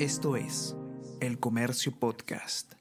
Esto 0.00 0.34
es 0.34 0.74
El 1.20 1.38
Comercio 1.38 1.92
Podcast. 1.96 2.72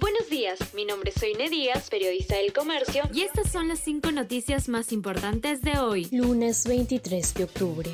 Buenos 0.00 0.30
días, 0.30 0.58
mi 0.72 0.86
nombre 0.86 1.10
es 1.14 1.20
Soine 1.20 1.50
Díaz, 1.50 1.90
periodista 1.90 2.36
del 2.36 2.54
Comercio, 2.54 3.02
y 3.12 3.20
estas 3.20 3.52
son 3.52 3.68
las 3.68 3.80
cinco 3.80 4.10
noticias 4.10 4.70
más 4.70 4.92
importantes 4.92 5.60
de 5.60 5.78
hoy, 5.78 6.08
lunes 6.10 6.66
23 6.66 7.34
de 7.34 7.44
octubre. 7.44 7.90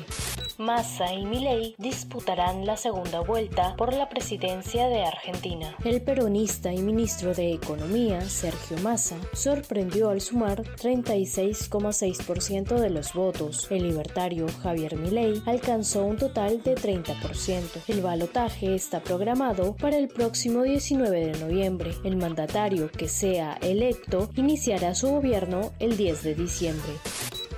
Massa 0.57 1.13
y 1.13 1.25
Milei 1.25 1.75
disputarán 1.77 2.65
la 2.65 2.77
segunda 2.77 3.19
vuelta 3.19 3.75
por 3.75 3.93
la 3.93 4.07
presidencia 4.07 4.87
de 4.87 5.03
Argentina. 5.03 5.75
El 5.83 6.01
peronista 6.01 6.71
y 6.71 6.81
ministro 6.81 7.33
de 7.33 7.51
Economía, 7.53 8.21
Sergio 8.21 8.77
Massa, 8.77 9.17
sorprendió 9.33 10.07
al 10.09 10.21
sumar 10.21 10.63
36,6% 10.63 12.79
de 12.79 12.89
los 12.89 13.11
votos. 13.13 13.67
El 13.69 13.83
libertario 13.83 14.45
Javier 14.63 14.95
Milei 14.95 15.43
alcanzó 15.45 16.05
un 16.05 16.15
total 16.17 16.63
de 16.63 16.75
30%. 16.75 17.81
El 17.87 18.01
balotaje 18.01 18.75
está 18.75 19.01
programado 19.01 19.75
para 19.75 19.97
el 19.97 20.07
próximo 20.07 20.63
19 20.63 21.27
de 21.27 21.37
noviembre. 21.39 21.91
El 22.03 22.15
mandatario 22.15 22.89
que 22.89 23.09
sea 23.09 23.57
electo 23.61 24.29
iniciará 24.35 24.95
su 24.95 25.09
gobierno 25.09 25.73
el 25.79 25.97
10 25.97 26.23
de 26.23 26.35
diciembre. 26.35 26.93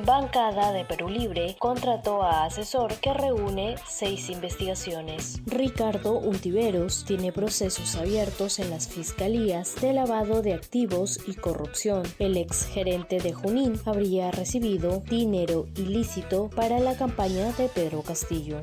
Bancada 0.06 0.72
de 0.72 0.86
Perú 0.86 1.10
Libre 1.10 1.56
contrató 1.58 2.22
a 2.22 2.46
asesor 2.46 2.94
que 2.96 3.14
reúne 3.14 3.76
seis 3.88 4.30
investigaciones. 4.30 5.42
Ricardo 5.46 6.20
Untiveros 6.20 7.04
tiene 7.04 7.32
procesos 7.32 7.96
abiertos 7.96 8.60
en 8.60 8.70
las 8.70 8.88
fiscalías 8.88 9.76
de 9.82 9.94
lavado 9.94 10.42
de 10.42 10.54
activos 10.54 11.20
y 11.28 11.34
corrupción. 11.34 12.04
El 12.20 12.38
ex 12.38 12.68
gerente 12.68 13.20
de 13.20 13.34
Junín 13.34 13.80
habría 13.86 14.30
recibido 14.32 15.02
dinero 15.10 15.66
ilícito 15.76 16.50
para 16.56 16.80
la 16.80 16.96
campaña 16.96 17.52
de 17.54 17.68
Pedro 17.68 18.04
Castillo. 18.04 18.62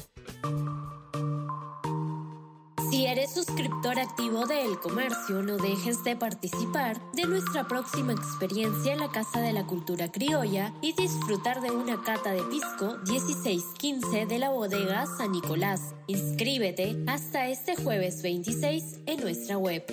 Si 2.95 3.07
eres 3.07 3.33
suscriptor 3.33 3.99
activo 3.99 4.47
de 4.47 4.65
El 4.65 4.79
Comercio, 4.79 5.43
no 5.43 5.57
dejes 5.57 6.05
de 6.05 6.15
participar 6.15 6.97
de 7.11 7.25
nuestra 7.25 7.67
próxima 7.67 8.13
experiencia 8.13 8.93
en 8.93 9.01
la 9.01 9.11
Casa 9.11 9.41
de 9.41 9.53
la 9.53 9.67
Cultura 9.67 10.13
Criolla 10.13 10.73
y 10.81 10.93
disfrutar 10.93 11.61
de 11.61 11.73
una 11.73 12.05
cata 12.05 12.31
de 12.31 12.45
pisco 12.45 12.99
1615 13.09 14.27
de 14.27 14.39
la 14.39 14.51
bodega 14.51 15.07
San 15.07 15.33
Nicolás. 15.33 15.97
Inscríbete 16.07 16.97
hasta 17.09 17.49
este 17.49 17.75
jueves 17.75 18.23
26 18.23 19.01
en 19.07 19.21
nuestra 19.23 19.59
web. 19.59 19.85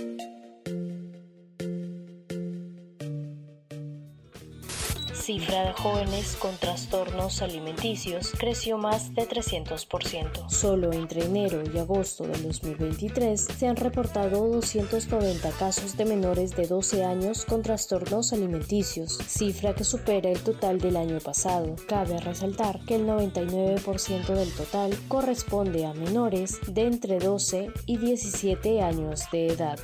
Cifra 5.13 5.65
de 5.65 5.73
jóvenes 5.73 6.35
con 6.37 6.55
trastornos 6.57 7.41
alimenticios 7.41 8.31
creció 8.37 8.77
más 8.77 9.13
de 9.13 9.27
300%. 9.27 10.49
Solo 10.49 10.91
entre 10.93 11.25
enero 11.25 11.63
y 11.73 11.77
agosto 11.77 12.23
del 12.23 12.43
2023 12.43 13.41
se 13.41 13.67
han 13.67 13.75
reportado 13.75 14.47
290 14.47 15.51
casos 15.51 15.97
de 15.97 16.05
menores 16.05 16.55
de 16.55 16.67
12 16.67 17.03
años 17.03 17.45
con 17.45 17.61
trastornos 17.61 18.33
alimenticios, 18.33 19.17
cifra 19.27 19.73
que 19.73 19.83
supera 19.83 20.29
el 20.29 20.41
total 20.41 20.79
del 20.79 20.97
año 20.97 21.19
pasado. 21.19 21.75
Cabe 21.87 22.19
resaltar 22.19 22.79
que 22.85 22.95
el 22.95 23.07
99% 23.07 24.27
del 24.27 24.51
total 24.53 24.97
corresponde 25.07 25.85
a 25.85 25.93
menores 25.93 26.59
de 26.67 26.87
entre 26.87 27.19
12 27.19 27.71
y 27.85 27.97
17 27.97 28.81
años 28.81 29.23
de 29.31 29.47
edad. 29.47 29.79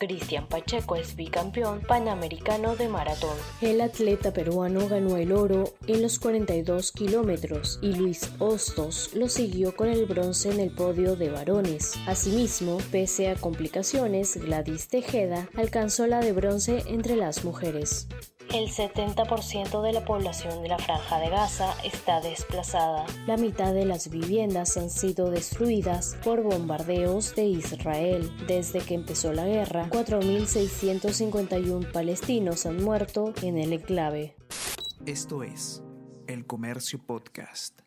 Cristian 0.00 0.48
Pacheco 0.48 0.96
es 0.96 1.14
bicampeón 1.14 1.82
panamericano 1.82 2.74
de 2.74 2.88
maratón. 2.88 3.36
El 3.60 3.82
atleta 3.82 4.32
peruano 4.32 4.88
ganó 4.88 5.18
el 5.18 5.30
oro 5.30 5.74
en 5.86 6.00
los 6.00 6.18
42 6.18 6.92
kilómetros 6.92 7.78
y 7.82 7.92
Luis 7.92 8.32
Hostos 8.38 9.10
lo 9.12 9.28
siguió 9.28 9.76
con 9.76 9.88
el 9.88 10.06
bronce 10.06 10.50
en 10.50 10.60
el 10.60 10.70
podio 10.70 11.16
de 11.16 11.28
varones. 11.28 11.92
Asimismo, 12.06 12.78
pese 12.90 13.28
a 13.28 13.34
complicaciones, 13.34 14.38
Gladys 14.38 14.88
Tejeda 14.88 15.50
alcanzó 15.54 16.06
la 16.06 16.20
de 16.20 16.32
bronce 16.32 16.82
entre 16.86 17.16
las 17.16 17.44
mujeres. 17.44 18.08
El 18.52 18.68
70% 18.68 19.80
de 19.80 19.92
la 19.92 20.04
población 20.04 20.60
de 20.62 20.68
la 20.68 20.78
franja 20.78 21.20
de 21.20 21.30
Gaza 21.30 21.72
está 21.84 22.20
desplazada. 22.20 23.06
La 23.24 23.36
mitad 23.36 23.72
de 23.72 23.84
las 23.84 24.10
viviendas 24.10 24.76
han 24.76 24.90
sido 24.90 25.30
destruidas 25.30 26.16
por 26.24 26.42
bombardeos 26.42 27.36
de 27.36 27.44
Israel. 27.44 28.28
Desde 28.48 28.80
que 28.80 28.94
empezó 28.94 29.32
la 29.32 29.46
guerra, 29.46 29.88
4.651 29.90 31.92
palestinos 31.92 32.66
han 32.66 32.82
muerto 32.82 33.32
en 33.42 33.56
el 33.56 33.72
enclave. 33.72 34.34
Esto 35.06 35.44
es 35.44 35.84
El 36.26 36.44
Comercio 36.44 36.98
Podcast. 37.06 37.82